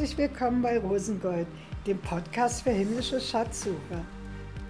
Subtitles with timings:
[0.00, 1.46] herzlich willkommen bei Rosengold,
[1.86, 4.02] dem Podcast für himmlische Schatzsucher.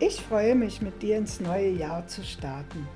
[0.00, 2.88] Ich freue mich, mit dir ins neue Jahr zu starten.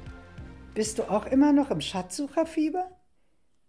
[0.75, 2.91] Bist du auch immer noch im Schatzsucherfieber?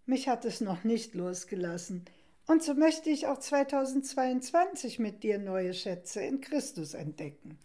[0.08, 2.06] Mich hat es noch nicht losgelassen.
[2.48, 7.60] Und so möchte ich auch 2022 mit dir neue Schätze in Christus entdecken.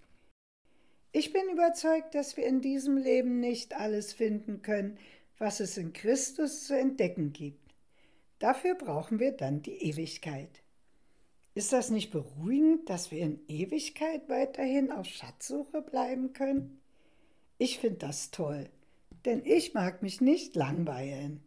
[1.13, 4.99] Ich bin überzeugt, dass wir in diesem Leben nicht alles finden können,
[5.39, 7.75] was es in Christus zu entdecken gibt.
[8.39, 10.61] Dafür brauchen wir dann die Ewigkeit.
[11.61, 16.81] Ist das nicht beruhigend, dass wir in Ewigkeit weiterhin auf Schatzsuche bleiben können?
[17.59, 18.71] Ich finde das toll,
[19.27, 21.43] denn ich mag mich nicht langweilen.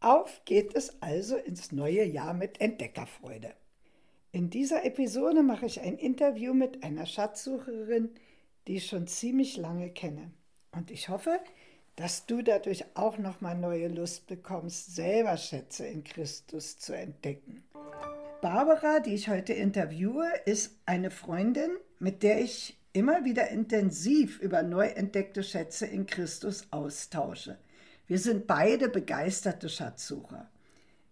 [0.00, 3.54] Auf geht es also ins neue Jahr mit Entdeckerfreude.
[4.30, 8.10] In dieser Episode mache ich ein Interview mit einer Schatzsucherin,
[8.66, 10.32] die ich schon ziemlich lange kenne.
[10.72, 11.40] Und ich hoffe,
[11.94, 17.64] dass du dadurch auch nochmal neue Lust bekommst, selber Schätze in Christus zu entdecken.
[18.40, 24.62] Barbara, die ich heute interviewe, ist eine Freundin, mit der ich immer wieder intensiv über
[24.62, 27.58] neu entdeckte Schätze in Christus austausche.
[28.06, 30.50] Wir sind beide begeisterte Schatzsucher.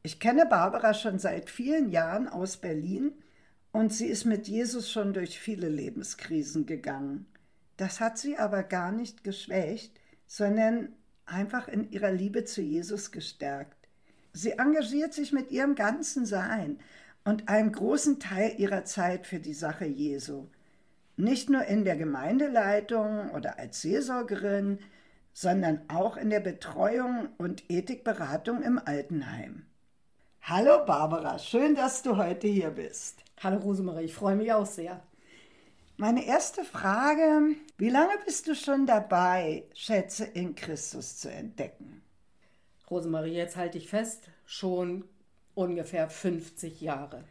[0.03, 3.13] Ich kenne Barbara schon seit vielen Jahren aus Berlin
[3.73, 7.27] und sie ist mit Jesus schon durch viele Lebenskrisen gegangen.
[7.77, 10.93] Das hat sie aber gar nicht geschwächt, sondern
[11.27, 13.89] einfach in ihrer Liebe zu Jesus gestärkt.
[14.33, 16.79] Sie engagiert sich mit ihrem ganzen Sein
[17.25, 20.47] und einem großen Teil ihrer Zeit für die Sache Jesu.
[21.17, 24.79] Nicht nur in der Gemeindeleitung oder als Seelsorgerin,
[25.33, 29.67] sondern auch in der Betreuung und Ethikberatung im Altenheim.
[30.43, 33.25] Hallo Barbara, schön, dass du heute hier bist.
[33.43, 35.03] Hallo Rosemarie, ich freue mich auch sehr.
[35.97, 42.03] Meine erste Frage, wie lange bist du schon dabei, Schätze in Christus zu entdecken?
[42.91, 45.05] Rosemarie, jetzt halte ich fest, schon
[45.55, 47.25] ungefähr 50 Jahre.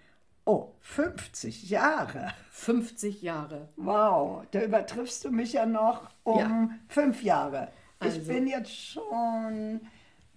[0.46, 2.34] Oh, 50 Jahre.
[2.52, 3.70] 50 Jahre.
[3.78, 6.70] Wow, da übertriffst du mich ja noch um ja.
[6.90, 7.70] fünf Jahre.
[8.00, 9.80] Also, ich bin jetzt schon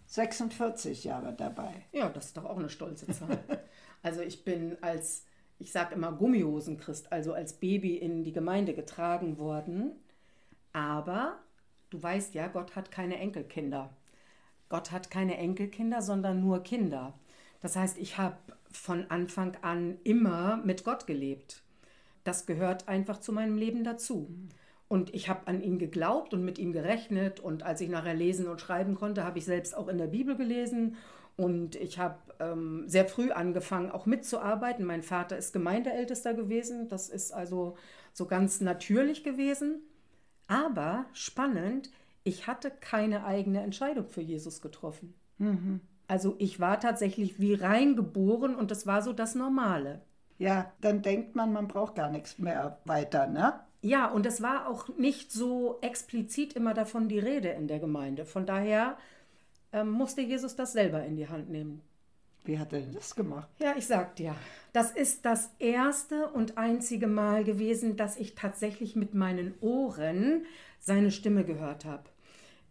[0.06, 1.72] 46 Jahre dabei.
[1.92, 3.38] Ja, das ist doch auch eine stolze Zahl.
[4.02, 5.24] also ich bin als,
[5.58, 9.92] ich sage immer Gummihosenchrist, also als Baby in die Gemeinde getragen worden.
[10.72, 11.38] Aber
[11.90, 13.90] du weißt ja, Gott hat keine Enkelkinder.
[14.68, 17.14] Gott hat keine Enkelkinder, sondern nur Kinder.
[17.60, 18.36] Das heißt, ich habe
[18.70, 21.62] von Anfang an immer mit Gott gelebt.
[22.24, 24.28] Das gehört einfach zu meinem Leben dazu.
[24.88, 27.40] Und ich habe an ihn geglaubt und mit ihm gerechnet.
[27.40, 30.36] Und als ich nachher lesen und schreiben konnte, habe ich selbst auch in der Bibel
[30.36, 30.96] gelesen.
[31.36, 34.84] Und ich habe ähm, sehr früh angefangen, auch mitzuarbeiten.
[34.84, 36.88] Mein Vater ist Gemeindeältester gewesen.
[36.88, 37.76] Das ist also
[38.12, 39.82] so ganz natürlich gewesen.
[40.46, 41.90] Aber spannend,
[42.22, 45.14] ich hatte keine eigene Entscheidung für Jesus getroffen.
[45.38, 45.80] Mhm.
[46.08, 50.02] Also ich war tatsächlich wie reingeboren und das war so das Normale.
[50.38, 53.60] Ja, dann denkt man, man braucht gar nichts mehr weiter, ne?
[53.82, 58.24] Ja, und es war auch nicht so explizit immer davon die Rede in der Gemeinde.
[58.24, 58.96] Von daher
[59.72, 61.82] ähm, musste Jesus das selber in die Hand nehmen.
[62.44, 63.48] Wie hat er denn das gemacht?
[63.58, 64.34] Ja, ich sag dir,
[64.72, 70.44] das ist das erste und einzige Mal gewesen, dass ich tatsächlich mit meinen Ohren
[70.78, 72.04] seine Stimme gehört habe.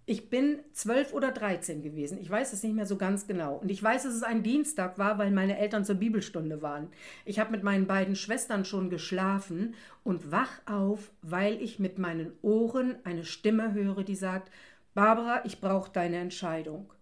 [0.08, 2.20] Ich bin zwölf oder dreizehn gewesen.
[2.20, 3.56] Ich weiß es nicht mehr so ganz genau.
[3.56, 6.90] Und ich weiß, dass es ein Dienstag war, weil meine Eltern zur Bibelstunde waren.
[7.26, 9.74] Ich habe mit meinen beiden Schwestern schon geschlafen
[10.04, 14.52] und wach auf, weil ich mit meinen Ohren eine Stimme höre, die sagt,
[14.94, 16.94] Barbara, ich brauche deine Entscheidung.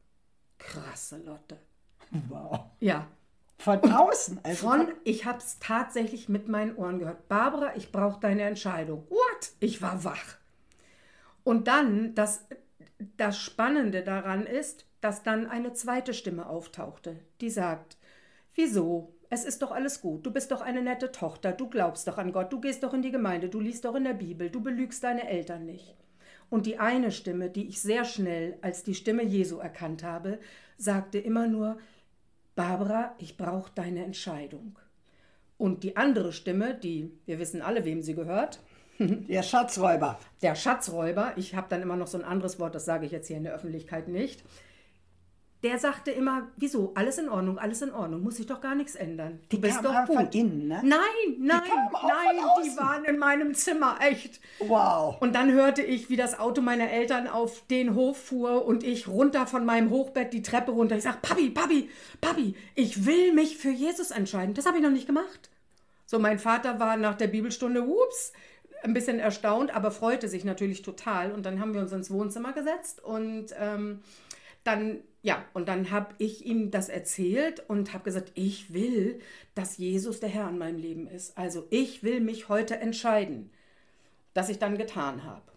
[0.57, 1.57] Krasse Lotte.
[2.29, 2.61] Wow.
[2.79, 3.07] Ja.
[3.57, 4.39] Von außen?
[4.43, 7.27] Also von, ich habe es tatsächlich mit meinen Ohren gehört.
[7.27, 9.05] Barbara, ich brauche deine Entscheidung.
[9.09, 9.51] What?
[9.59, 10.37] Ich war wach.
[11.43, 12.45] Und dann, das,
[13.17, 17.97] das Spannende daran ist, dass dann eine zweite Stimme auftauchte, die sagt,
[18.55, 19.15] wieso?
[19.29, 22.31] Es ist doch alles gut, du bist doch eine nette Tochter, du glaubst doch an
[22.31, 25.03] Gott, du gehst doch in die Gemeinde, du liest doch in der Bibel, du belügst
[25.03, 25.95] deine Eltern nicht.
[26.51, 30.37] Und die eine Stimme, die ich sehr schnell als die Stimme Jesu erkannt habe,
[30.77, 31.79] sagte immer nur,
[32.55, 34.77] Barbara, ich brauche deine Entscheidung.
[35.57, 38.59] Und die andere Stimme, die, wir wissen alle, wem sie gehört,
[39.27, 40.19] der Schatzräuber.
[40.41, 43.27] Der Schatzräuber, ich habe dann immer noch so ein anderes Wort, das sage ich jetzt
[43.27, 44.43] hier in der Öffentlichkeit nicht.
[45.63, 48.95] Der sagte immer, wieso, alles in Ordnung, alles in Ordnung, muss sich doch gar nichts
[48.95, 49.39] ändern.
[49.47, 50.17] Du die bist doch gut.
[50.17, 50.81] Von innen, ne?
[50.83, 50.99] Nein,
[51.39, 52.35] nein, die nein,
[52.65, 54.41] die waren in meinem Zimmer, echt.
[54.59, 55.21] Wow.
[55.21, 59.07] Und dann hörte ich, wie das Auto meiner Eltern auf den Hof fuhr und ich
[59.07, 60.97] runter von meinem Hochbett die Treppe runter.
[60.97, 61.89] Ich sage, Papi, Papi,
[62.19, 64.55] Papi, ich will mich für Jesus entscheiden.
[64.55, 65.49] Das habe ich noch nicht gemacht.
[66.05, 68.33] So, mein Vater war nach der Bibelstunde, ups,
[68.83, 71.31] ein bisschen erstaunt, aber freute sich natürlich total.
[71.31, 74.01] Und dann haben wir uns ins Wohnzimmer gesetzt und ähm,
[74.63, 79.21] dann ja, und dann habe ich ihm das erzählt und habe gesagt, ich will,
[79.55, 81.37] dass Jesus der Herr in meinem Leben ist.
[81.37, 83.49] Also ich will mich heute entscheiden,
[84.33, 85.53] dass ich dann getan habe.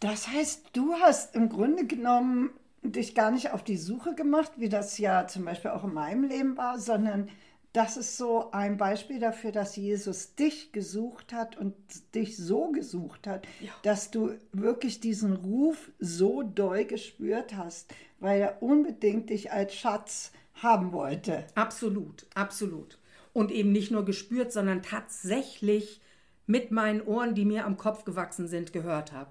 [0.00, 2.50] Das heißt, du hast im Grunde genommen
[2.82, 6.24] dich gar nicht auf die Suche gemacht, wie das ja zum Beispiel auch in meinem
[6.24, 7.28] Leben war, sondern
[7.72, 11.74] das ist so ein Beispiel dafür, dass Jesus dich gesucht hat und
[12.14, 13.70] dich so gesucht hat, ja.
[13.82, 20.32] dass du wirklich diesen Ruf so doll gespürt hast, weil er unbedingt dich als Schatz
[20.54, 21.44] haben wollte.
[21.54, 22.98] Absolut, absolut.
[23.32, 26.00] Und eben nicht nur gespürt, sondern tatsächlich
[26.46, 29.30] mit meinen Ohren, die mir am Kopf gewachsen sind, gehört habe.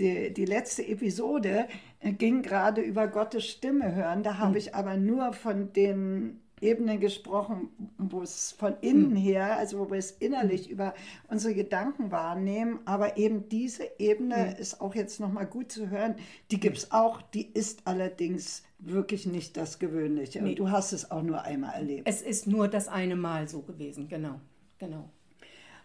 [0.00, 1.68] Die, die letzte Episode
[2.02, 4.24] ging gerade über Gottes Stimme hören.
[4.24, 4.56] Da habe hm.
[4.56, 7.68] ich aber nur von den Ebenen gesprochen,
[7.98, 9.16] wo es von innen hm.
[9.16, 10.72] her, also wo wir es innerlich hm.
[10.72, 10.94] über
[11.28, 12.80] unsere Gedanken wahrnehmen.
[12.84, 14.56] Aber eben diese Ebene hm.
[14.56, 16.16] ist auch jetzt nochmal gut zu hören.
[16.50, 20.42] Die gibt es auch, die ist allerdings wirklich nicht das Gewöhnliche.
[20.42, 20.50] Nee.
[20.50, 22.08] Und du hast es auch nur einmal erlebt.
[22.08, 24.40] Es ist nur das eine Mal so gewesen, genau.
[24.78, 25.10] genau.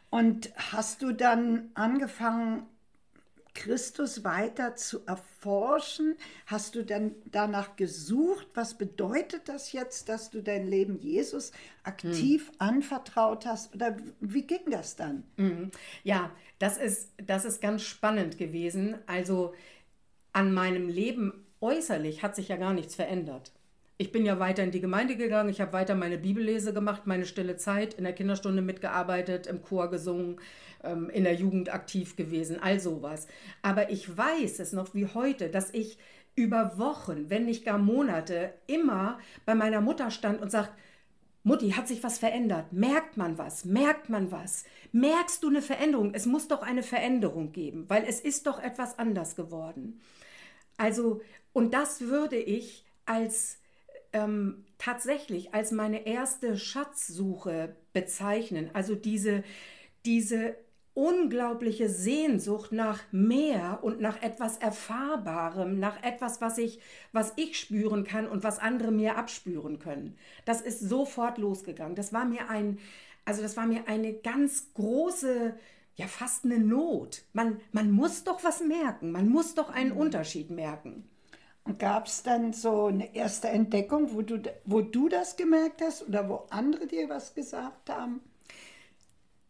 [0.10, 2.68] Und hast du dann angefangen,
[3.54, 6.16] Christus weiter zu erforschen?
[6.46, 8.48] Hast du dann danach gesucht?
[8.54, 11.52] Was bedeutet das jetzt, dass du dein Leben Jesus
[11.84, 12.56] aktiv hm.
[12.60, 13.74] anvertraut hast?
[13.76, 15.24] Oder wie ging das dann?
[15.38, 15.72] Mhm.
[16.04, 18.98] Ja, das ist, das ist ganz spannend gewesen.
[19.06, 19.54] Also
[20.34, 23.53] an meinem Leben äußerlich hat sich ja gar nichts verändert.
[23.98, 27.26] Ich bin ja weiter in die Gemeinde gegangen, ich habe weiter meine Bibellese gemacht, meine
[27.26, 30.42] stille Zeit, in der Kinderstunde mitgearbeitet, im Chor gesungen,
[30.84, 33.28] ähm, in der Jugend aktiv gewesen, all sowas.
[33.62, 36.00] Aber ich weiß es noch wie heute, dass ich
[36.36, 40.72] über Wochen, wenn nicht gar Monate, immer bei meiner Mutter stand und sagt,
[41.44, 42.72] Mutti, hat sich was verändert?
[42.72, 43.66] Merkt man was?
[43.66, 44.64] Merkt man was?
[44.94, 46.14] Merkst du eine Veränderung?
[46.14, 50.00] Es muss doch eine Veränderung geben, weil es ist doch etwas anders geworden.
[50.78, 53.60] Also, und das würde ich als
[54.14, 58.70] ähm, tatsächlich als meine erste Schatzsuche bezeichnen.
[58.74, 59.44] Also diese,
[60.06, 60.56] diese
[60.94, 66.80] unglaubliche Sehnsucht nach mehr und nach etwas Erfahrbarem, nach etwas, was ich,
[67.12, 70.18] was ich spüren kann und was andere mir abspüren können.
[70.46, 71.96] Das ist sofort losgegangen.
[71.96, 72.78] Das war mir ein,
[73.26, 75.56] also das war mir eine ganz große,
[75.96, 77.24] ja fast eine Not.
[77.34, 79.98] Man, man muss doch was merken, man muss doch einen mhm.
[79.98, 81.10] Unterschied merken.
[81.80, 86.28] Gab es dann so eine erste Entdeckung, wo du, wo du das gemerkt hast oder
[86.28, 88.22] wo andere dir was gesagt haben?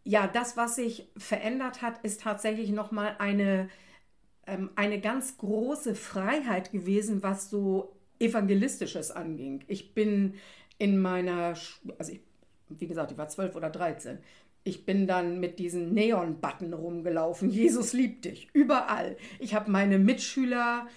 [0.03, 3.69] ja, das, was sich verändert hat, ist tatsächlich nochmal eine,
[4.45, 9.63] ähm, eine ganz große Freiheit gewesen, was so Evangelistisches anging.
[9.67, 10.35] Ich bin
[10.77, 11.55] in meiner,
[11.97, 12.21] also ich,
[12.69, 14.19] wie gesagt, ich war zwölf oder dreizehn.
[14.65, 17.49] Ich bin dann mit diesen Neon-Button rumgelaufen.
[17.49, 18.49] Jesus liebt dich.
[18.53, 19.17] Überall.
[19.39, 20.87] Ich habe meine Mitschüler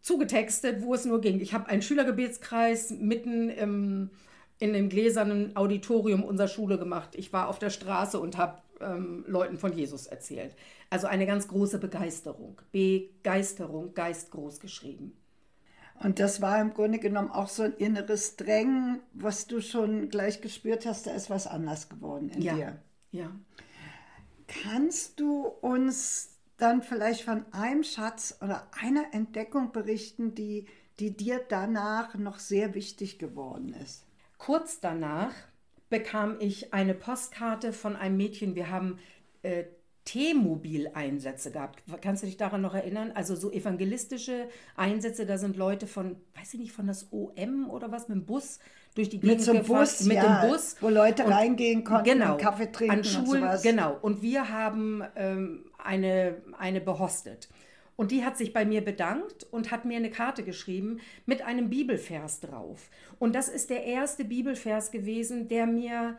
[0.00, 1.40] zugetextet, wo es nur ging.
[1.40, 4.10] Ich habe einen Schülergebetskreis mitten im,
[4.58, 7.10] in dem gläsernen Auditorium unserer Schule gemacht.
[7.14, 10.54] Ich war auf der Straße und habe ähm, Leuten von Jesus erzählt.
[10.90, 12.60] Also eine ganz große Begeisterung.
[12.72, 15.16] Begeisterung, Geist groß geschrieben.
[16.02, 20.40] Und das war im Grunde genommen auch so ein inneres Drängen, was du schon gleich
[20.42, 22.54] gespürt hast, da ist was anders geworden in ja.
[22.54, 22.78] dir.
[23.12, 23.30] Ja.
[24.46, 30.66] Kannst du uns dann vielleicht von einem Schatz oder einer Entdeckung berichten, die,
[30.98, 34.06] die dir danach noch sehr wichtig geworden ist?
[34.38, 35.32] Kurz danach
[35.88, 38.54] bekam ich eine Postkarte von einem Mädchen.
[38.54, 38.98] Wir haben
[39.42, 39.64] äh,
[40.06, 41.82] T-Mobil-Einsätze gehabt.
[42.00, 43.12] Kannst du dich daran noch erinnern?
[43.12, 47.90] Also so evangelistische Einsätze, da sind Leute von, weiß ich nicht, von das OM oder
[47.90, 48.60] was, mit dem Bus
[48.96, 50.76] durch die Gegend mit so gefahren, mit ja, dem Bus.
[50.80, 53.62] Wo Leute und, reingehen konnten, genau, Kaffee trinken an Schulen, und sowas.
[53.62, 57.48] Genau, und wir haben ähm, eine, eine behostet.
[57.94, 61.70] Und die hat sich bei mir bedankt und hat mir eine Karte geschrieben mit einem
[61.70, 62.90] Bibelvers drauf.
[63.18, 66.18] Und das ist der erste Bibelvers gewesen, der mir,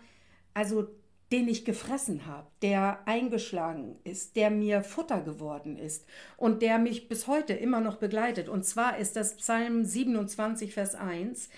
[0.53, 0.87] also
[1.31, 6.05] den ich gefressen habe, der eingeschlagen ist, der mir Futter geworden ist
[6.37, 8.49] und der mich bis heute immer noch begleitet.
[8.49, 11.49] Und zwar ist das Psalm 27, Vers 1.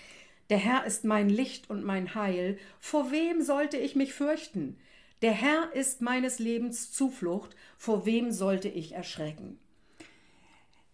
[0.50, 2.58] Der Herr ist mein Licht und mein Heil.
[2.80, 4.76] Vor wem sollte ich mich fürchten?
[5.22, 7.54] Der Herr ist meines Lebens Zuflucht.
[7.78, 9.58] Vor wem sollte ich erschrecken?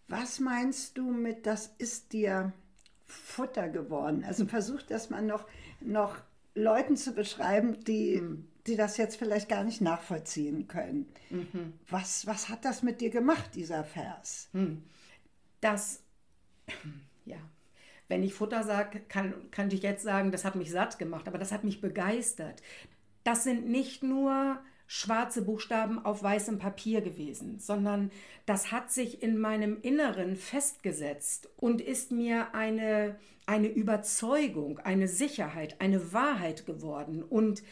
[0.07, 2.53] Was meinst du mit, das ist dir
[3.05, 4.23] Futter geworden?
[4.23, 5.47] Also versuch das mal noch,
[5.81, 6.17] noch
[6.53, 8.47] Leuten zu beschreiben, die, mhm.
[8.67, 11.07] die das jetzt vielleicht gar nicht nachvollziehen können.
[11.31, 11.73] Mhm.
[11.89, 14.49] Was, was hat das mit dir gemacht, dieser Vers?
[14.53, 14.83] Mhm.
[15.61, 16.03] Das,
[17.25, 17.39] ja,
[18.07, 21.37] wenn ich Futter sage, kann, kann ich jetzt sagen, das hat mich satt gemacht, aber
[21.37, 22.61] das hat mich begeistert.
[23.23, 28.09] Das sind nicht nur schwarze Buchstaben auf weißem Papier gewesen, sondern
[28.45, 35.75] das hat sich in meinem Inneren festgesetzt und ist mir eine, eine Überzeugung, eine Sicherheit,
[35.79, 37.21] eine Wahrheit geworden.
[37.21, 37.63] Und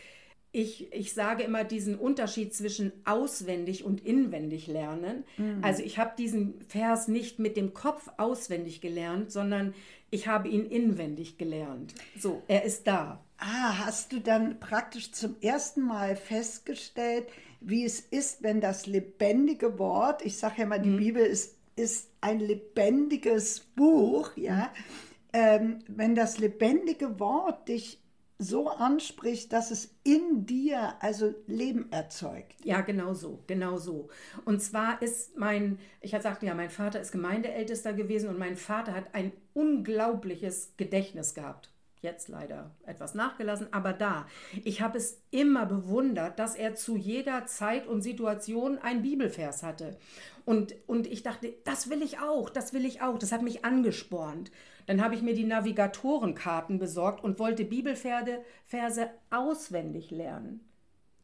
[0.51, 5.23] ich, ich sage immer diesen Unterschied zwischen auswendig und inwendig lernen.
[5.37, 5.59] Mhm.
[5.61, 9.73] Also ich habe diesen Vers nicht mit dem Kopf auswendig gelernt, sondern
[10.15, 11.93] ich habe ihn inwendig gelernt.
[12.17, 13.23] So, er ist da.
[13.37, 17.27] Ah, hast du dann praktisch zum ersten Mal festgestellt,
[17.59, 20.97] wie es ist, wenn das lebendige Wort, ich sage ja mal, die mhm.
[20.97, 25.33] Bibel ist, ist ein lebendiges Buch, ja, mhm.
[25.33, 27.99] ähm, wenn das lebendige Wort dich
[28.37, 32.55] so anspricht, dass es in dir also Leben erzeugt.
[32.63, 34.09] Ja, genau so, genau so.
[34.43, 38.93] Und zwar ist mein, ich sagte ja, mein Vater ist Gemeindeältester gewesen und mein Vater
[38.93, 41.69] hat ein unglaubliches Gedächtnis gehabt.
[42.01, 44.27] Jetzt leider etwas nachgelassen, aber da.
[44.63, 49.97] Ich habe es immer bewundert, dass er zu jeder Zeit und Situation ein Bibelvers hatte.
[50.45, 53.17] Und, und ich dachte, das will ich auch, das will ich auch.
[53.17, 54.51] Das hat mich angespornt.
[54.85, 60.61] Dann habe ich mir die Navigatorenkarten besorgt und wollte Bibelverse Verse auswendig lernen.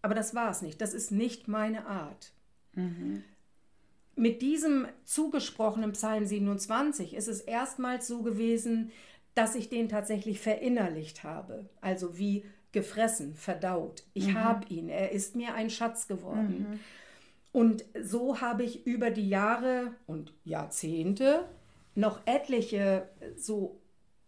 [0.02, 0.82] Aber das war es nicht.
[0.82, 2.34] Das ist nicht meine Art.
[2.74, 3.24] Mhm.
[4.16, 8.92] Mit diesem zugesprochenen Psalm 27 ist es erstmals so gewesen,
[9.36, 11.70] dass ich den tatsächlich verinnerlicht habe.
[11.80, 14.04] Also wie gefressen, verdaut.
[14.14, 14.44] Ich mhm.
[14.44, 14.90] habe ihn.
[14.90, 16.68] Er ist mir ein Schatz geworden.
[16.70, 16.80] Mhm.
[17.52, 21.46] Und so habe ich über die Jahre und Jahrzehnte
[22.02, 23.80] noch etliche äh, so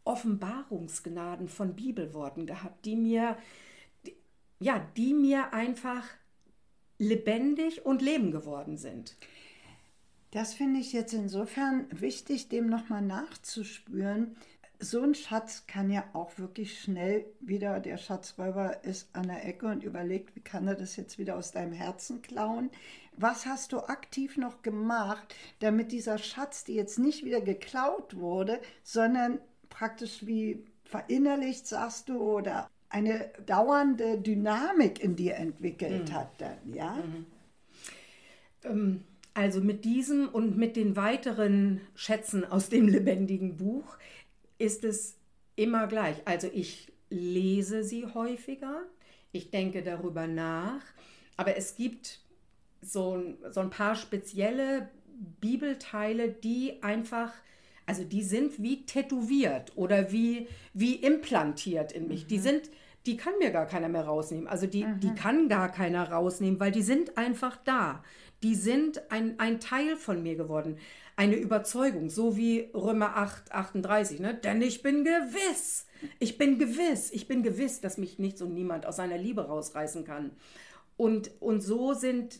[0.05, 3.37] Offenbarungsgnaden von Bibelworten gehabt, die mir,
[4.59, 6.05] ja, die mir einfach
[6.97, 9.15] lebendig und Leben geworden sind.
[10.31, 14.35] Das finde ich jetzt insofern wichtig, dem nochmal nachzuspüren.
[14.79, 19.67] So ein Schatz kann ja auch wirklich schnell wieder, der Schatzräuber ist an der Ecke
[19.67, 22.71] und überlegt, wie kann er das jetzt wieder aus deinem Herzen klauen.
[23.17, 28.59] Was hast du aktiv noch gemacht, damit dieser Schatz, die jetzt nicht wieder geklaut wurde,
[28.83, 29.39] sondern
[29.69, 36.13] praktisch wie verinnerlicht, sagst du, oder eine dauernde Dynamik in dir entwickelt mhm.
[36.13, 36.95] hat dann, ja?
[36.95, 37.25] Mhm.
[38.63, 39.03] Ähm,
[39.33, 43.97] also mit diesem und mit den weiteren Schätzen aus dem lebendigen Buch
[44.59, 45.17] ist es
[45.55, 46.17] immer gleich.
[46.25, 48.83] Also ich lese sie häufiger,
[49.31, 50.81] ich denke darüber nach,
[51.35, 52.22] aber es gibt
[52.83, 54.89] so, so ein paar spezielle
[55.41, 57.31] Bibelteile, die einfach,
[57.85, 62.23] also die sind wie tätowiert oder wie, wie implantiert in mich.
[62.23, 62.27] Mhm.
[62.27, 62.69] Die sind,
[63.05, 64.47] die kann mir gar keiner mehr rausnehmen.
[64.47, 64.99] Also die, mhm.
[64.99, 68.03] die kann gar keiner rausnehmen, weil die sind einfach da.
[68.41, 70.77] Die sind ein, ein Teil von mir geworden.
[71.15, 74.19] Eine Überzeugung, so wie Römer 8, 38.
[74.19, 74.33] Ne?
[74.33, 75.85] Denn ich bin gewiss,
[76.19, 80.03] ich bin gewiss, ich bin gewiss, dass mich nichts und niemand aus seiner Liebe rausreißen
[80.03, 80.31] kann.
[80.97, 82.39] Und, und so sind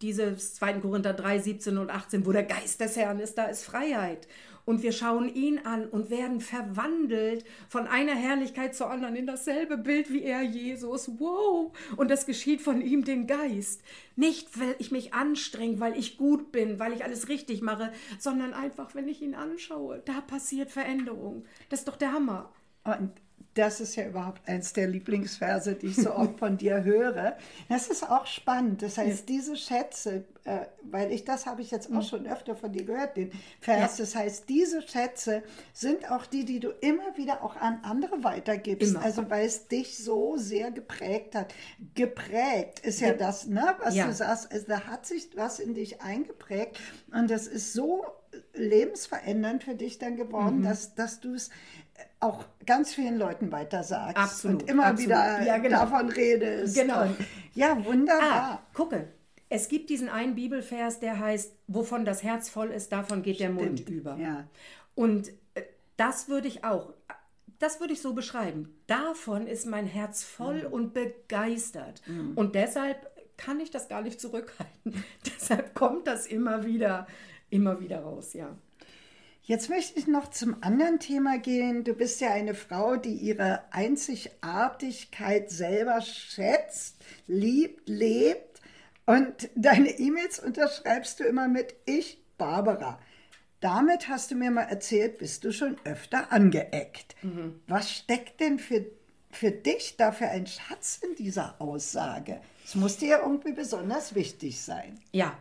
[0.00, 0.74] diese 2.
[0.74, 4.26] Korinther 3, 17 und 18, wo der Geist des Herrn ist, da ist Freiheit.
[4.64, 9.76] Und wir schauen ihn an und werden verwandelt von einer Herrlichkeit zur anderen in dasselbe
[9.76, 11.10] Bild wie er, Jesus.
[11.18, 11.72] Wow!
[11.96, 13.82] Und das geschieht von ihm, den Geist.
[14.16, 18.52] Nicht, weil ich mich anstrenge, weil ich gut bin, weil ich alles richtig mache, sondern
[18.52, 20.02] einfach, wenn ich ihn anschaue.
[20.04, 21.44] Da passiert Veränderung.
[21.68, 22.52] Das ist doch der Hammer.
[22.84, 23.12] Und
[23.54, 27.36] das ist ja überhaupt eins der Lieblingsverse, die ich so oft von dir höre.
[27.68, 28.82] Das ist auch spannend.
[28.82, 29.36] Das heißt, ja.
[29.36, 32.02] diese Schätze, äh, weil ich das habe ich jetzt auch mhm.
[32.02, 33.98] schon öfter von dir gehört, den Vers.
[33.98, 34.04] Ja.
[34.04, 35.42] Das heißt, diese Schätze
[35.72, 38.92] sind auch die, die du immer wieder auch an andere weitergibst.
[38.92, 39.02] Immer.
[39.02, 41.52] Also weil es dich so sehr geprägt hat.
[41.94, 44.52] Geprägt ist ja, ja das, ne, was du sagst.
[44.52, 46.78] Also, da hat sich was in dich eingeprägt
[47.12, 48.04] und das ist so
[48.54, 50.64] lebensverändernd für dich dann geworden, mhm.
[50.64, 51.50] dass, dass du es
[52.20, 55.10] auch ganz vielen Leuten weiter sagst absolut, und immer absolut.
[55.10, 55.80] wieder ja, genau.
[55.80, 56.74] davon redest.
[56.74, 57.02] Genau.
[57.02, 57.16] Und,
[57.54, 58.32] ja, wunderbar.
[58.32, 59.08] Ah, gucke,
[59.48, 63.60] es gibt diesen einen Bibelvers, der heißt, wovon das Herz voll ist, davon geht Stimmt.
[63.60, 64.16] der Mund über.
[64.16, 64.48] Ja.
[64.94, 65.62] Und äh,
[65.96, 66.94] das würde ich auch,
[67.58, 68.74] das würde ich so beschreiben.
[68.86, 70.72] Davon ist mein Herz voll mhm.
[70.72, 72.00] und begeistert.
[72.06, 72.32] Mhm.
[72.36, 75.04] Und deshalb kann ich das gar nicht zurückhalten.
[75.26, 77.06] deshalb kommt das immer wieder,
[77.50, 78.56] immer wieder raus, ja.
[79.42, 81.82] Jetzt möchte ich noch zum anderen Thema gehen.
[81.82, 88.60] Du bist ja eine Frau, die ihre Einzigartigkeit selber schätzt, liebt, lebt.
[89.06, 93.00] Und deine E-Mails unterschreibst du immer mit Ich, Barbara.
[93.60, 97.16] Damit hast du mir mal erzählt, bist du schon öfter angeeckt.
[97.22, 97.60] Mhm.
[97.66, 98.86] Was steckt denn für,
[99.30, 102.40] für dich da für ein Schatz in dieser Aussage?
[102.64, 105.00] Es muss dir ja irgendwie besonders wichtig sein.
[105.12, 105.36] Ja,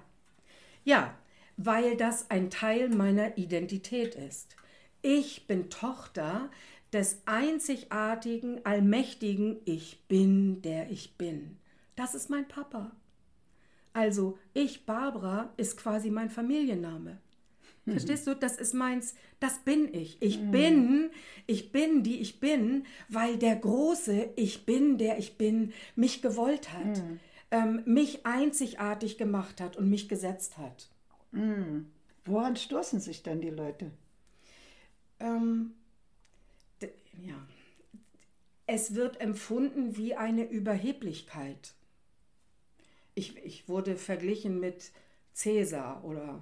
[0.83, 1.13] ja,
[1.61, 4.55] weil das ein Teil meiner Identität ist.
[5.01, 6.49] Ich bin Tochter
[6.93, 11.57] des einzigartigen, allmächtigen Ich bin, der ich bin.
[11.97, 12.91] das ist mein Papa.
[13.91, 17.17] Also ich, Barbara, ist quasi mein Familienname.
[17.85, 18.35] Verstehst du?
[18.35, 20.21] Das ist meins, das bin ich.
[20.21, 20.51] Ich mhm.
[20.51, 21.09] bin,
[21.45, 26.71] ich bin, die ich bin, weil der große Ich bin, der ich bin, mich gewollt
[26.71, 27.19] hat, mhm.
[27.51, 30.89] ähm, mich einzigartig gemacht hat und mich gesetzt hat.
[31.31, 31.91] Mhm.
[32.25, 33.91] Woran stoßen sich denn die Leute?
[35.19, 35.73] Ähm,
[37.21, 37.35] ja.
[38.67, 41.73] Es wird empfunden wie eine Überheblichkeit.
[43.15, 44.91] Ich, ich wurde verglichen mit
[45.33, 46.41] Cäsar oder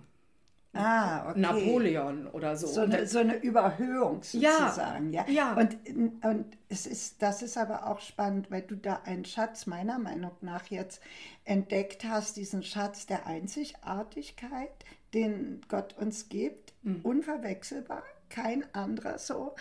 [0.78, 1.40] ah, okay.
[1.40, 2.68] Napoleon oder so.
[2.68, 5.12] So eine, so eine Überhöhung sozusagen.
[5.14, 5.32] Ja, ja.
[5.32, 5.54] ja.
[5.54, 5.78] Und,
[6.24, 10.32] und es ist, das ist aber auch spannend, weil du da einen Schatz meiner Meinung
[10.42, 11.02] nach jetzt
[11.46, 17.02] entdeckt hast, diesen Schatz der Einzigartigkeit, den Gott uns gibt, mhm.
[17.04, 19.56] unverwechselbar, kein anderer so.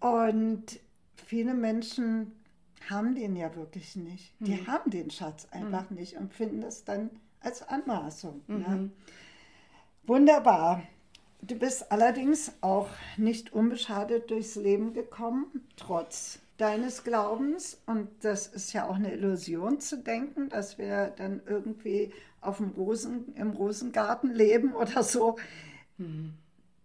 [0.00, 0.80] Und
[1.14, 2.32] viele Menschen
[2.88, 4.34] haben den ja wirklich nicht.
[4.40, 4.66] Die mhm.
[4.66, 5.96] haben den Schatz einfach mhm.
[5.96, 8.42] nicht und finden es dann als Anmaßung.
[8.46, 8.90] Ne?
[10.04, 10.82] Wunderbar.
[11.42, 17.80] Du bist allerdings auch nicht unbeschadet durchs Leben gekommen, trotz deines Glaubens.
[17.86, 22.70] Und das ist ja auch eine Illusion zu denken, dass wir dann irgendwie auf dem
[22.70, 25.36] Rosen, im Rosengarten leben oder so.
[25.98, 26.34] Mhm.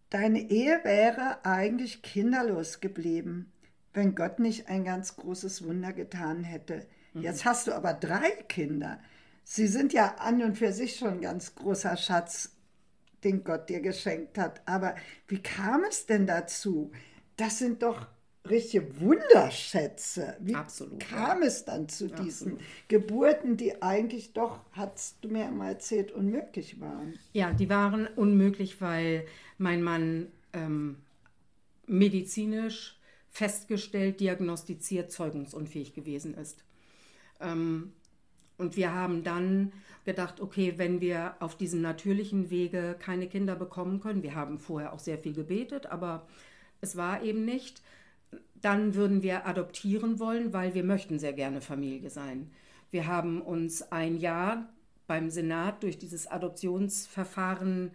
[0.10, 3.52] Deine Ehe wäre eigentlich kinderlos geblieben,
[3.94, 6.86] wenn Gott nicht ein ganz großes Wunder getan hätte.
[7.14, 7.22] Mhm.
[7.24, 9.00] Jetzt hast du aber drei Kinder.
[9.44, 12.55] Sie sind ja an und für sich schon ein ganz großer Schatz,
[13.26, 14.62] den Gott dir geschenkt hat.
[14.66, 14.96] Aber
[15.28, 16.92] wie kam es denn dazu?
[17.36, 18.08] Das sind doch
[18.50, 20.38] richtige Wunderschätze.
[20.40, 21.48] Wie Absolut, kam ja.
[21.48, 22.62] es dann zu diesen Absolut.
[22.88, 27.18] Geburten, die eigentlich doch, hast du mir mal erzählt, unmöglich waren?
[27.34, 29.26] Ja, die waren unmöglich, weil
[29.58, 30.98] mein Mann ähm,
[31.88, 36.64] medizinisch festgestellt, diagnostiziert, zeugungsunfähig gewesen ist.
[37.42, 37.94] Ähm,
[38.58, 39.72] und wir haben dann
[40.06, 44.94] gedacht, okay, wenn wir auf diesem natürlichen Wege keine Kinder bekommen können, wir haben vorher
[44.94, 46.28] auch sehr viel gebetet, aber
[46.82, 47.82] es war eben nicht,
[48.62, 52.52] dann würden wir adoptieren wollen, weil wir möchten sehr gerne Familie sein.
[52.92, 54.70] Wir haben uns ein Jahr
[55.08, 57.92] beim Senat durch dieses Adoptionsverfahren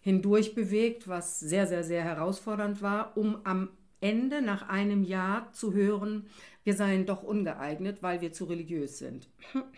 [0.00, 3.70] hindurch bewegt, was sehr, sehr, sehr herausfordernd war, um am
[4.04, 6.26] Ende nach einem Jahr zu hören,
[6.62, 9.28] wir seien doch ungeeignet, weil wir zu religiös sind.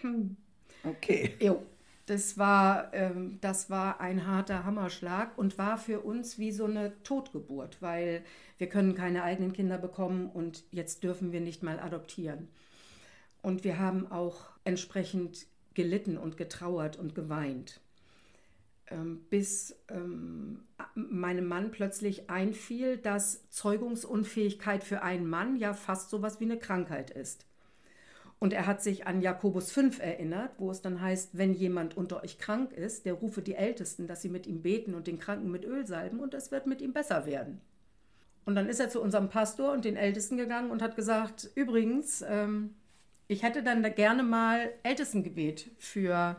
[0.85, 1.35] Okay.
[1.41, 1.67] Jo,
[2.07, 6.93] das war, ähm, das war ein harter Hammerschlag und war für uns wie so eine
[7.03, 8.23] Totgeburt, weil
[8.59, 12.47] wir können keine eigenen Kinder bekommen und jetzt dürfen wir nicht mal adoptieren.
[13.43, 17.81] Und wir haben auch entsprechend gelitten und getrauert und geweint,
[18.89, 20.61] ähm, bis ähm,
[21.18, 26.59] meinem Mann plötzlich einfiel, dass Zeugungsunfähigkeit für einen Mann ja fast so was wie eine
[26.59, 27.46] Krankheit ist.
[28.38, 32.22] Und er hat sich an Jakobus 5 erinnert, wo es dann heißt, wenn jemand unter
[32.22, 35.50] euch krank ist, der rufe die Ältesten, dass sie mit ihm beten und den Kranken
[35.50, 37.61] mit Öl salben und es wird mit ihm besser werden.
[38.44, 42.22] Und dann ist er zu unserem Pastor und den Ältesten gegangen und hat gesagt, übrigens,
[42.29, 42.74] ähm,
[43.26, 46.37] ich hätte dann da gerne mal Ältestengebet für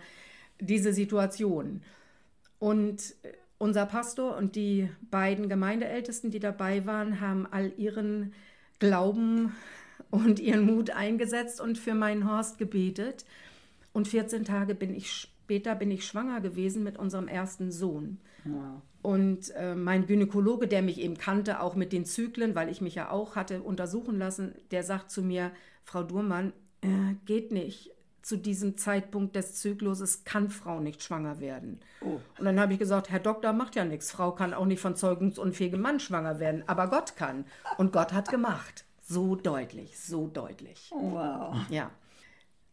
[0.60, 1.82] diese Situation.
[2.60, 3.16] Und
[3.58, 8.34] unser Pastor und die beiden Gemeindeältesten, die dabei waren, haben all ihren
[8.80, 9.54] Glauben
[10.12, 13.26] und ihren Mut eingesetzt und für meinen Horst gebetet.
[13.94, 15.12] Und 14 Tage bin ich
[15.48, 18.20] später bin ich schwanger gewesen mit unserem ersten Sohn.
[18.44, 18.82] Wow.
[19.02, 22.96] Und äh, mein Gynäkologe, der mich eben kannte, auch mit den Zyklen, weil ich mich
[22.96, 25.52] ja auch hatte untersuchen lassen, der sagt zu mir,
[25.84, 27.92] Frau Durmann, äh, geht nicht.
[28.28, 31.80] Zu diesem Zeitpunkt des Zykluses kann Frau nicht schwanger werden.
[32.02, 32.20] Oh.
[32.38, 34.12] Und dann habe ich gesagt, Herr Doktor macht ja nichts.
[34.12, 37.46] Frau kann auch nicht von zeugungsunfähigem Mann schwanger werden, aber Gott kann.
[37.78, 38.84] Und Gott hat gemacht.
[39.02, 40.92] So deutlich, so deutlich.
[40.92, 41.56] Wow.
[41.70, 41.90] Ja.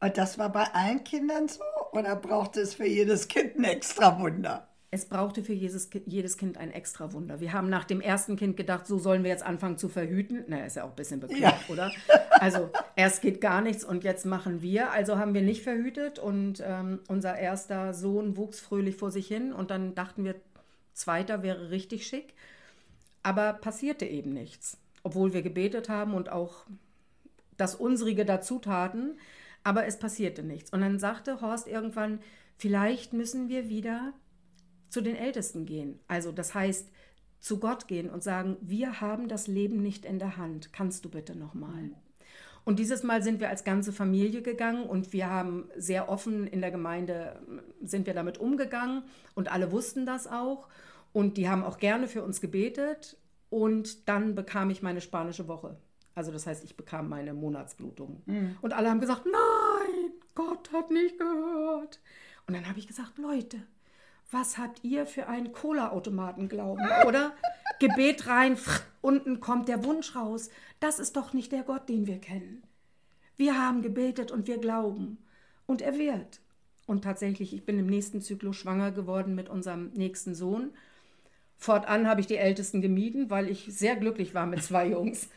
[0.01, 1.63] Und das war bei allen Kindern so?
[1.93, 4.67] Oder brauchte es für jedes Kind ein extra Wunder?
[4.95, 7.41] Es brauchte für jedes, jedes Kind ein extra Wunder.
[7.41, 10.45] Wir haben nach dem ersten Kind gedacht, so sollen wir jetzt anfangen zu verhüten.
[10.47, 11.55] Na, ist ja auch ein bisschen bekloppt, ja.
[11.69, 11.91] oder?
[12.31, 14.91] Also erst geht gar nichts und jetzt machen wir.
[14.93, 19.53] Also haben wir nicht verhütet und ähm, unser erster Sohn wuchs fröhlich vor sich hin
[19.53, 20.35] und dann dachten wir,
[20.93, 22.35] zweiter wäre richtig schick.
[23.23, 26.65] Aber passierte eben nichts obwohl wir gebetet haben und auch
[27.57, 29.19] das Unsrige dazu taten,
[29.63, 30.73] aber es passierte nichts.
[30.73, 32.19] Und dann sagte Horst irgendwann,
[32.57, 34.13] vielleicht müssen wir wieder
[34.95, 35.99] zu den Ältesten gehen.
[36.07, 36.89] Also das heißt,
[37.41, 40.73] zu Gott gehen und sagen, wir haben das Leben nicht in der Hand.
[40.73, 41.91] Kannst du bitte nochmal?
[42.65, 46.61] Und dieses Mal sind wir als ganze Familie gegangen und wir haben sehr offen in
[46.61, 47.43] der Gemeinde
[47.83, 49.03] sind wir damit umgegangen
[49.35, 50.69] und alle wussten das auch
[51.13, 53.19] und die haben auch gerne für uns gebetet
[53.51, 55.77] und dann bekam ich meine spanische Woche.
[56.15, 58.23] Also das heißt, ich bekam meine Monatsblutung.
[58.27, 58.57] Mhm.
[58.63, 62.01] Und alle haben gesagt, nein, Gott hat nicht gehört.
[62.47, 63.59] Und dann habe ich gesagt, Leute,
[64.31, 67.33] was habt ihr für einen Cola-Automaten glauben, oder?
[67.79, 68.57] Gebet rein,
[69.01, 70.51] unten kommt der Wunsch raus.
[70.81, 72.63] Das ist doch nicht der Gott, den wir kennen.
[73.37, 75.19] Wir haben gebetet und wir glauben.
[75.67, 76.41] Und er wird.
[76.87, 80.71] Und tatsächlich, ich bin im nächsten Zyklus schwanger geworden mit unserem nächsten Sohn.
[81.57, 85.29] Fortan habe ich die Ältesten gemieden, weil ich sehr glücklich war mit zwei Jungs.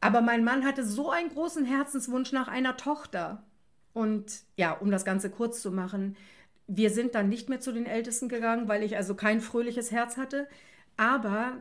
[0.00, 3.42] Aber mein Mann hatte so einen großen Herzenswunsch nach einer Tochter.
[3.92, 6.16] Und ja, um das Ganze kurz zu machen,
[6.66, 10.16] wir sind dann nicht mehr zu den Ältesten gegangen, weil ich also kein fröhliches Herz
[10.16, 10.48] hatte.
[10.96, 11.60] Aber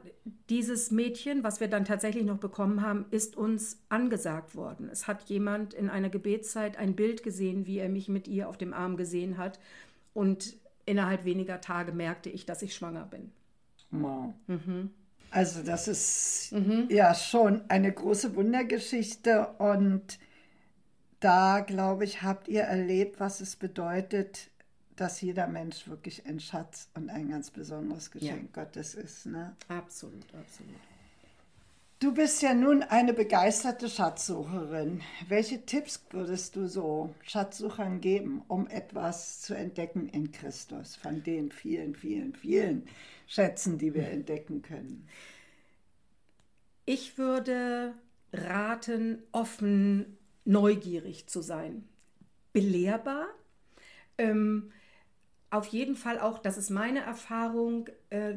[0.50, 4.90] dieses Mädchen, was wir dann tatsächlich noch bekommen haben, ist uns angesagt worden.
[4.90, 8.58] Es hat jemand in einer Gebetszeit ein Bild gesehen, wie er mich mit ihr auf
[8.58, 9.60] dem Arm gesehen hat.
[10.14, 13.32] Und innerhalb weniger Tage merkte ich, dass ich schwanger bin.
[13.92, 14.34] Wow.
[14.48, 14.92] Mhm.
[15.32, 16.88] Also das ist mhm.
[16.90, 20.18] ja schon eine große Wundergeschichte und
[21.20, 24.50] da, glaube ich, habt ihr erlebt, was es bedeutet,
[24.96, 28.64] dass jeder Mensch wirklich ein Schatz und ein ganz besonderes Geschenk ja.
[28.64, 29.26] Gottes ist.
[29.26, 29.56] Ne?
[29.68, 30.76] Absolut, absolut.
[32.00, 35.02] Du bist ja nun eine begeisterte Schatzsucherin.
[35.28, 41.52] Welche Tipps würdest du so Schatzsuchern geben, um etwas zu entdecken in Christus von den
[41.52, 42.88] vielen, vielen, vielen
[43.28, 45.08] Schätzen, die wir entdecken können?
[46.86, 47.94] Ich würde
[48.34, 51.88] raten, offen, neugierig zu sein.
[52.52, 53.26] Belehrbar.
[54.18, 54.72] Ähm,
[55.56, 58.36] auf jeden Fall auch, das ist meine Erfahrung, äh,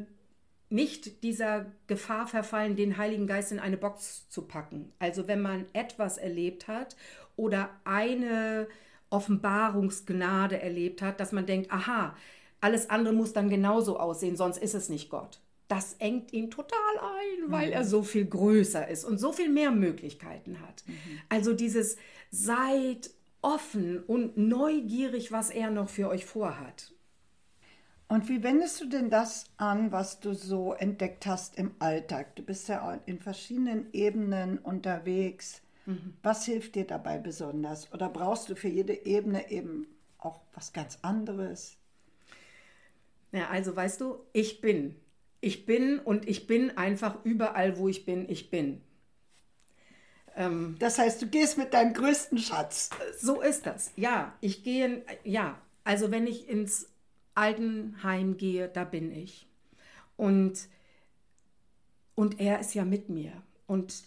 [0.69, 4.91] nicht dieser Gefahr verfallen, den Heiligen Geist in eine Box zu packen.
[4.99, 6.95] Also wenn man etwas erlebt hat
[7.35, 8.67] oder eine
[9.09, 12.15] Offenbarungsgnade erlebt hat, dass man denkt, aha,
[12.61, 15.39] alles andere muss dann genauso aussehen, sonst ist es nicht Gott.
[15.67, 17.73] Das engt ihn total ein, weil mhm.
[17.73, 20.83] er so viel größer ist und so viel mehr Möglichkeiten hat.
[20.85, 20.93] Mhm.
[21.29, 21.97] Also dieses
[22.31, 26.91] seid offen und neugierig, was er noch für euch vorhat.
[28.09, 32.35] Und wie wendest du denn das an, was du so entdeckt hast im Alltag?
[32.35, 35.61] Du bist ja in verschiedenen Ebenen unterwegs.
[35.85, 36.15] Mhm.
[36.23, 37.93] Was hilft dir dabei besonders?
[37.93, 39.85] Oder brauchst du für jede Ebene eben
[40.17, 41.77] auch was ganz anderes?
[43.31, 44.95] Ja, also weißt du, ich bin.
[45.39, 48.81] Ich bin und ich bin einfach überall, wo ich bin, ich bin.
[50.35, 52.89] Ähm, das heißt, du gehst mit deinem größten Schatz.
[53.19, 53.91] So ist das.
[53.95, 56.89] Ja, ich gehe, ja, also wenn ich ins
[57.39, 59.47] Altenheim gehe, da bin ich.
[60.17, 60.67] Und,
[62.13, 63.31] und er ist ja mit mir.
[63.65, 64.03] Und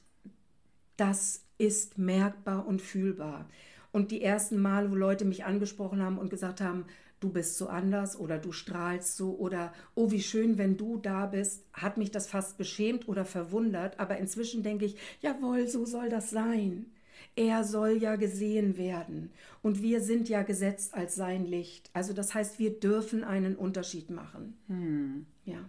[0.99, 3.49] das ist merkbar und fühlbar.
[3.91, 6.85] Und die ersten Male, wo Leute mich angesprochen haben und gesagt haben,
[7.21, 11.25] du bist so anders oder du strahlst so oder oh, wie schön, wenn du da
[11.25, 13.99] bist, hat mich das fast beschämt oder verwundert.
[13.99, 16.93] Aber inzwischen denke ich, jawohl, so soll das sein.
[17.35, 21.91] Er soll ja gesehen werden und wir sind ja gesetzt als sein Licht.
[21.95, 24.59] Also das heißt, wir dürfen einen Unterschied machen.
[24.69, 25.27] Hm.
[25.45, 25.65] Ja.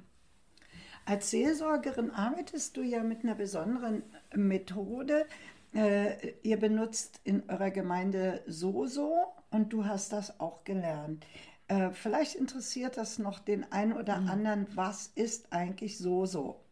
[1.06, 5.26] Als Seelsorgerin arbeitest du ja mit einer besonderen Methode.
[5.74, 11.26] Äh, ihr benutzt in eurer Gemeinde SOSO und du hast das auch gelernt.
[11.68, 14.30] Äh, vielleicht interessiert das noch den einen oder hm.
[14.30, 16.63] anderen, was ist eigentlich SOSO?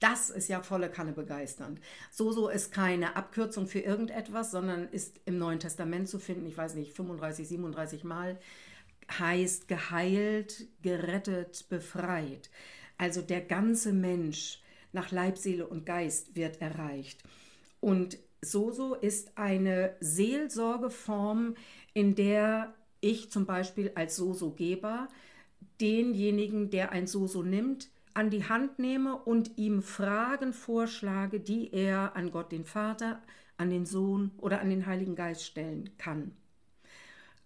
[0.00, 1.80] Das ist ja volle Kanne begeisternd.
[2.10, 6.74] Soso ist keine Abkürzung für irgendetwas, sondern ist im Neuen Testament zu finden, ich weiß
[6.74, 8.38] nicht, 35, 37 Mal,
[9.18, 12.50] heißt geheilt, gerettet, befreit.
[12.98, 17.22] Also der ganze Mensch nach Leib, Seele und Geist wird erreicht.
[17.80, 21.54] Und Soso ist eine Seelsorgeform,
[21.92, 25.08] in der ich zum Beispiel als Soso-Geber
[25.80, 32.16] denjenigen, der ein Soso nimmt, an die Hand nehme und ihm Fragen vorschlage, die er
[32.16, 33.20] an Gott den Vater,
[33.56, 36.32] an den Sohn oder an den Heiligen Geist stellen kann.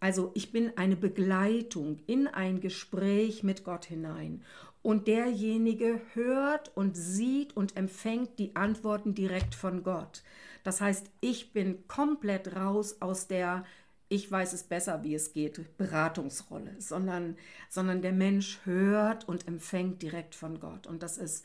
[0.01, 4.45] Also ich bin eine Begleitung in ein Gespräch mit Gott hinein.
[4.83, 10.23] Und derjenige hört und sieht und empfängt die Antworten direkt von Gott.
[10.63, 13.65] Das heißt, ich bin komplett raus aus der
[14.09, 17.37] ich weiß es besser, wie es geht, Beratungsrolle, sondern,
[17.69, 20.87] sondern der Mensch hört und empfängt direkt von Gott.
[20.87, 21.45] Und das ist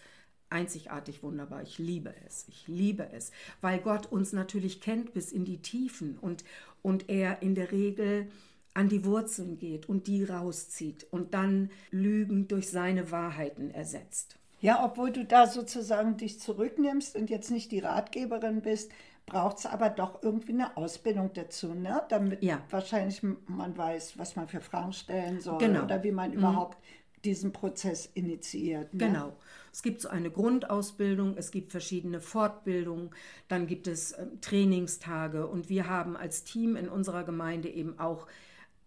[0.49, 1.63] einzigartig wunderbar.
[1.63, 2.45] Ich liebe es.
[2.47, 6.43] Ich liebe es, weil Gott uns natürlich kennt bis in die Tiefen und,
[6.81, 8.27] und er in der Regel
[8.73, 14.37] an die Wurzeln geht und die rauszieht und dann Lügen durch seine Wahrheiten ersetzt.
[14.61, 18.91] Ja, obwohl du da sozusagen dich zurücknimmst und jetzt nicht die Ratgeberin bist,
[19.25, 22.03] braucht es aber doch irgendwie eine Ausbildung dazu, ne?
[22.09, 22.61] damit ja.
[22.69, 25.83] wahrscheinlich man weiß, was man für Fragen stellen soll genau.
[25.83, 26.37] oder wie man mhm.
[26.37, 26.77] überhaupt
[27.23, 28.93] diesen Prozess initiiert.
[28.93, 29.07] Ne?
[29.07, 29.33] Genau.
[29.71, 33.11] Es gibt so eine Grundausbildung, es gibt verschiedene Fortbildungen,
[33.47, 38.27] dann gibt es äh, Trainingstage und wir haben als Team in unserer Gemeinde eben auch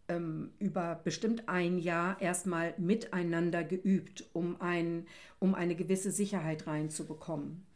[0.09, 5.07] ähm, über bestimmt ein Jahr erstmal miteinander geübt, um, ein,
[5.38, 7.66] um eine gewisse Sicherheit reinzubekommen.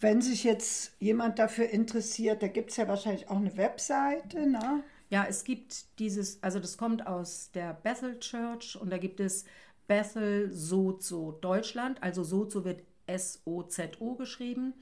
[0.00, 4.82] Wenn sich jetzt jemand dafür interessiert, da gibt es ja wahrscheinlich auch eine Webseite, ne?
[5.10, 9.44] Ja, es gibt dieses, also das kommt aus der Bethel Church und da gibt es
[9.86, 14.72] Bethel Sozo Deutschland, also Sozo wird S-O-Z-O geschrieben.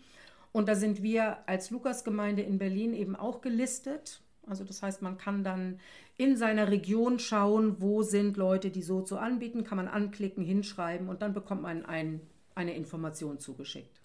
[0.52, 4.20] Und da sind wir als Lukasgemeinde in Berlin eben auch gelistet.
[4.46, 5.80] Also das heißt, man kann dann
[6.16, 11.22] in seiner Region schauen, wo sind Leute, die Sozo anbieten, kann man anklicken, hinschreiben und
[11.22, 12.20] dann bekommt man ein,
[12.54, 13.98] eine Information zugeschickt.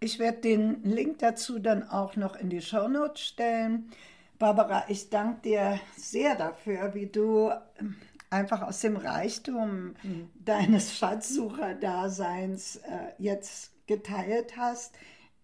[0.00, 3.90] Ich werde den Link dazu dann auch noch in die Show Notes stellen.
[4.38, 7.96] Barbara, ich danke dir sehr dafür, wie du ähm,
[8.30, 10.30] einfach aus dem Reichtum mhm.
[10.36, 14.94] deines Schatzsucherdaseins äh, jetzt geteilt hast.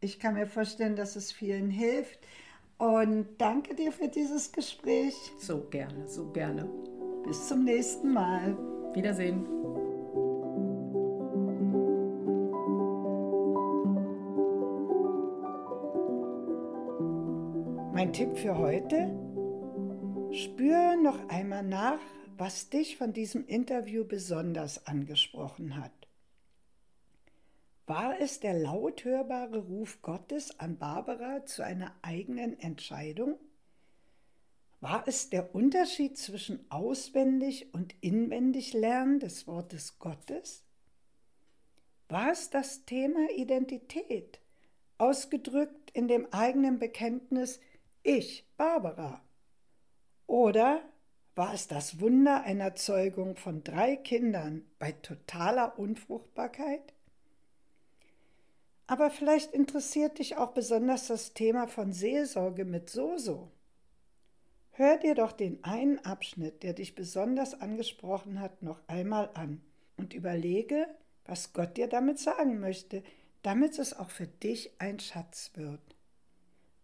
[0.00, 2.18] Ich kann mir vorstellen, dass es vielen hilft.
[2.78, 5.14] Und danke dir für dieses Gespräch.
[5.38, 6.68] So gerne, so gerne.
[7.26, 8.56] Bis zum nächsten Mal.
[8.94, 9.55] Wiedersehen.
[18.06, 19.10] Mein Tipp für heute?
[20.30, 21.98] Spür noch einmal nach,
[22.36, 25.90] was dich von diesem Interview besonders angesprochen hat.
[27.88, 33.40] War es der laut hörbare Ruf Gottes an Barbara zu einer eigenen Entscheidung?
[34.80, 40.62] War es der Unterschied zwischen auswendig und inwendig Lernen des Wortes Gottes?
[42.08, 44.38] War es das Thema Identität,
[44.96, 47.58] ausgedrückt in dem eigenen Bekenntnis
[48.08, 49.20] Ich, Barbara?
[50.28, 50.80] Oder
[51.34, 56.94] war es das Wunder einer Zeugung von drei Kindern bei totaler Unfruchtbarkeit?
[58.86, 63.50] Aber vielleicht interessiert dich auch besonders das Thema von Seelsorge mit Soso.
[64.70, 69.62] Hör dir doch den einen Abschnitt, der dich besonders angesprochen hat, noch einmal an
[69.96, 70.86] und überlege,
[71.24, 73.02] was Gott dir damit sagen möchte,
[73.42, 75.95] damit es auch für dich ein Schatz wird.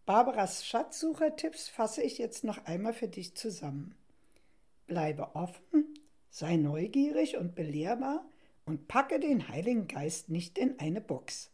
[0.04, 3.94] Barbaras Schatzsuchertipps fasse ich jetzt noch einmal für dich zusammen.
[4.86, 5.94] Bleibe offen,
[6.28, 8.24] sei neugierig und belehrbar
[8.64, 11.50] und packe den Heiligen Geist nicht in eine Box.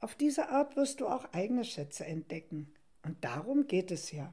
[0.00, 2.72] Auf diese Art wirst du auch eigene Schätze entdecken.
[3.04, 4.32] Und darum geht es ja.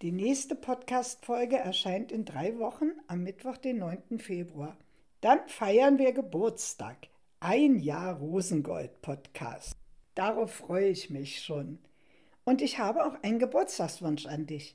[0.00, 4.20] Die nächste Podcast-Folge erscheint in drei Wochen am Mittwoch, den 9.
[4.20, 4.76] Februar.
[5.20, 7.08] Dann feiern wir Geburtstag.
[7.40, 9.74] Ein Jahr Rosengold-Podcast.
[10.14, 11.80] Darauf freue ich mich schon.
[12.48, 14.74] Und ich habe auch einen Geburtstagswunsch an dich.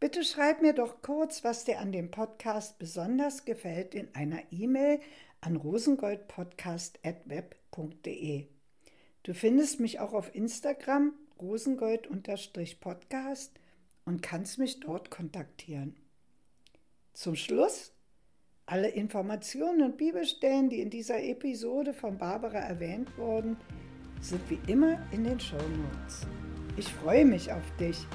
[0.00, 4.98] Bitte schreib mir doch kurz, was dir an dem Podcast besonders gefällt in einer E-Mail
[5.40, 8.48] an rosengoldpodcast.web.de.
[9.22, 13.52] Du findest mich auch auf Instagram rosengold-podcast
[14.04, 15.94] und kannst mich dort kontaktieren.
[17.12, 17.92] Zum Schluss
[18.66, 23.56] alle Informationen und Bibelstellen, die in dieser Episode von Barbara erwähnt wurden,
[24.20, 26.26] sind wie immer in den Show Notes.
[26.78, 28.06] Ich freue mich auf dich.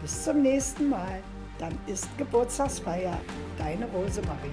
[0.00, 1.20] Bis zum nächsten Mal.
[1.58, 3.20] Dann ist Geburtstagsfeier.
[3.58, 4.50] Deine Rosemarie.